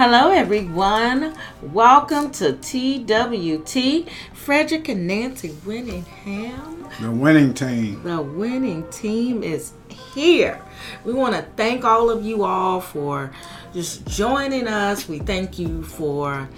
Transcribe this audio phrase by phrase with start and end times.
[0.00, 1.34] Hello, everyone.
[1.60, 4.08] Welcome to TWT.
[4.32, 7.00] Frederick and Nancy Winningham.
[7.00, 8.04] The winning team.
[8.04, 9.72] The winning team is
[10.14, 10.62] here.
[11.04, 13.32] We want to thank all of you all for
[13.74, 15.08] just joining us.
[15.08, 16.48] We thank you for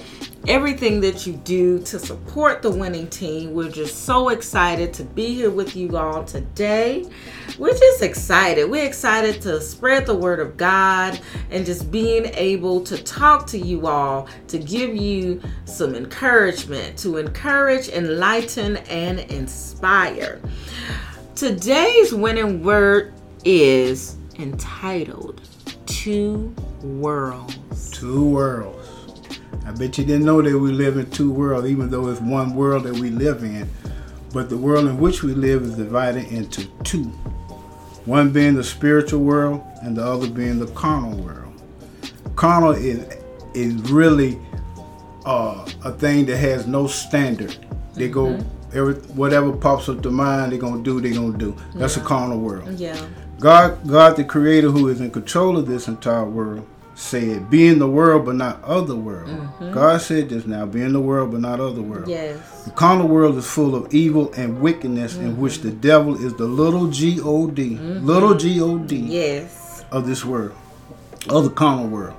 [0.48, 3.52] everything that you do to support the winning team.
[3.52, 7.06] We're just so excited to be here with you all today.
[7.58, 8.70] We're just excited.
[8.70, 11.20] We're excited to spread the word of God
[11.50, 17.18] and just being able to talk to you all to give you some encouragement, to
[17.18, 20.40] encourage, enlighten, and inspire.
[21.34, 23.12] Today's winning word
[23.44, 25.40] is entitled
[25.86, 27.90] Two Worlds.
[27.90, 28.79] Two worlds.
[29.66, 32.54] I bet you didn't know that we live in two worlds, even though it's one
[32.54, 33.68] world that we live in.
[34.32, 37.04] But the world in which we live is divided into two.
[38.06, 41.52] One being the spiritual world and the other being the carnal world.
[42.36, 43.04] Carnal is
[43.54, 44.38] is really
[45.26, 47.56] uh, a thing that has no standard.
[47.94, 48.78] They go Mm-hmm.
[48.78, 51.00] every whatever pops up to mind, they're gonna do.
[51.00, 51.56] They're gonna do.
[51.74, 52.68] That's a carnal world.
[52.78, 52.96] Yeah.
[53.40, 57.78] God, God, the Creator, who is in control of this entire world, said, "Be in
[57.78, 59.72] the world, but not of the world." Mm-hmm.
[59.72, 62.64] God said this now: "Be in the world, but not of the world." Yes.
[62.64, 65.80] The carnal world is full of evil and wickedness, in which the mm-hmm.
[65.80, 68.38] devil is the little G O D, little mm-hmm.
[68.38, 69.84] G O D Yes.
[69.90, 70.52] of this world,
[71.28, 72.14] of the carnal world.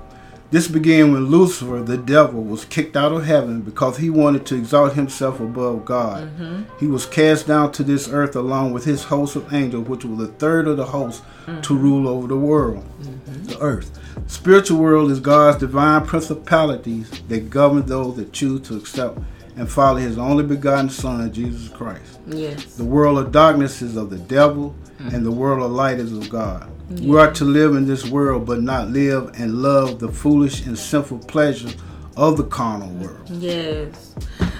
[0.52, 4.54] This began when Lucifer, the devil, was kicked out of heaven because he wanted to
[4.54, 6.28] exalt himself above God.
[6.28, 6.64] Mm-hmm.
[6.78, 10.28] He was cast down to this earth along with his host of angels, which was
[10.28, 11.78] a third of the host, to mm-hmm.
[11.78, 13.44] rule over the world, mm-hmm.
[13.44, 13.98] the earth.
[14.26, 19.18] Spiritual world is God's divine principalities that govern those that choose to accept
[19.56, 22.20] and follow his only begotten Son, Jesus Christ.
[22.26, 22.74] Yes.
[22.74, 26.28] The world of darkness is of the devil, and the world of light is of
[26.30, 26.70] God.
[27.00, 30.78] We are to live in this world, but not live and love the foolish and
[30.78, 31.74] sinful pleasures
[32.16, 33.28] of the carnal world.
[33.30, 34.14] Yes.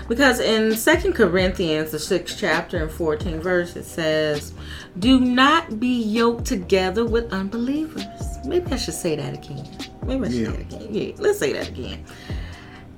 [0.08, 4.52] Because in Second Corinthians, the sixth chapter and 14 verse, it says,
[4.98, 8.04] Do not be yoked together with unbelievers.
[8.44, 9.68] Maybe I should say that again.
[10.04, 10.46] Maybe I should Yeah.
[10.50, 10.88] say that again.
[10.94, 12.04] Yeah, let's say that again.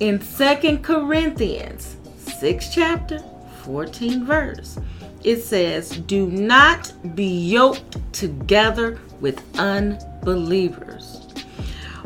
[0.00, 1.96] In Second Corinthians,
[2.40, 3.20] 6 chapter,
[3.62, 4.76] 14 verse,
[5.22, 11.28] it says, Do not be yoked together with unbelievers.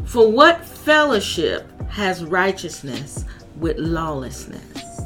[0.05, 3.25] For what fellowship has righteousness
[3.57, 5.01] with lawlessness?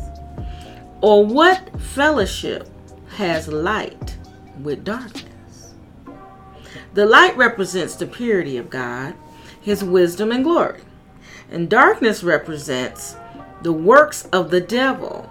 [1.00, 2.68] Or what fellowship
[3.16, 4.16] has light
[4.60, 5.74] with darkness?
[6.94, 9.14] The light represents the purity of God,
[9.60, 10.80] His wisdom and glory.
[11.52, 13.14] And darkness represents
[13.60, 15.30] the works of the devil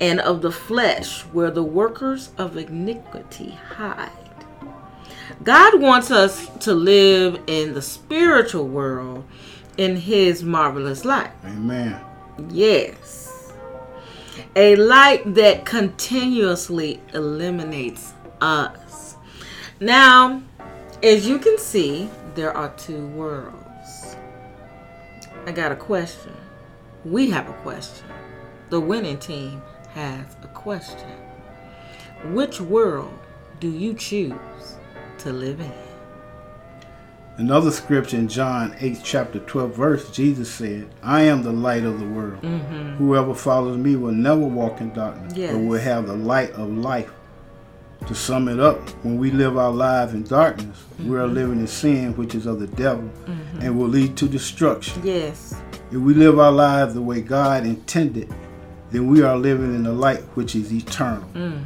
[0.00, 4.10] and of the flesh, where the workers of iniquity hide.
[5.44, 9.24] God wants us to live in the spiritual world
[9.76, 11.32] in His marvelous light.
[11.44, 12.00] Amen.
[12.48, 13.52] Yes.
[14.56, 19.16] A light that continuously eliminates us.
[19.80, 20.42] Now,
[21.02, 23.56] as you can see, there are two worlds.
[25.46, 26.34] I got a question.
[27.04, 28.06] We have a question.
[28.70, 29.60] The winning team
[29.90, 31.10] has a question.
[32.32, 33.18] Which world
[33.60, 34.78] do you choose
[35.18, 35.72] to live in?
[37.38, 41.98] Another scripture in John 8, chapter 12, verse, Jesus said, I am the light of
[41.98, 42.42] the world.
[42.42, 42.96] Mm-hmm.
[42.96, 45.52] Whoever follows me will never walk in darkness, Yes.
[45.54, 47.10] but will have the light of life.
[48.06, 51.34] To sum it up, when we live our lives in darkness, we are mm-hmm.
[51.34, 53.60] living in sin, which is of the devil, mm-hmm.
[53.60, 55.00] and will lead to destruction.
[55.04, 55.54] Yes.
[55.92, 58.32] If we live our lives the way God intended,
[58.90, 61.28] then we are living in the light which is eternal.
[61.34, 61.64] Mm.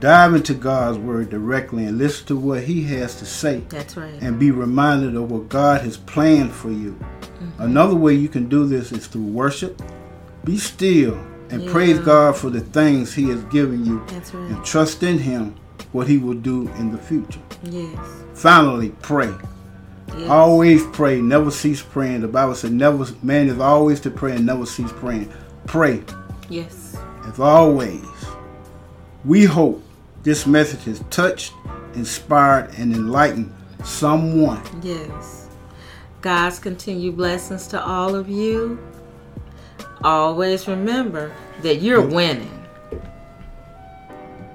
[0.00, 4.14] Dive into God's word directly and listen to what He has to say That's right.
[4.22, 6.92] and be reminded of what God has planned for you.
[6.92, 7.62] Mm-hmm.
[7.62, 9.82] Another way you can do this is through worship.
[10.44, 11.14] Be still
[11.50, 14.50] and praise God for the things He has given you That's right.
[14.50, 15.54] and trust in Him
[15.92, 17.40] what He will do in the future.
[17.64, 17.96] Yes.
[18.34, 19.32] Finally, pray.
[20.16, 20.28] yes.
[20.28, 22.20] Always pray, never cease praying.
[22.22, 25.30] The Bible said, "Never man is always to pray and never cease praying."
[25.66, 26.02] Pray
[26.48, 26.96] Yes.
[27.26, 28.00] as always.
[29.24, 29.82] We hope
[30.22, 31.52] this message has touched,
[31.94, 33.52] inspired, and enlightened
[33.84, 34.62] someone.
[34.82, 35.48] Yes.
[36.22, 38.78] God's continued blessings to all of you.
[40.02, 41.32] Always remember
[41.62, 42.59] that you're winning.